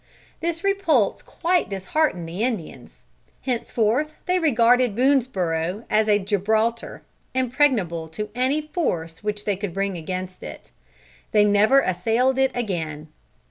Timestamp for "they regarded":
4.25-4.95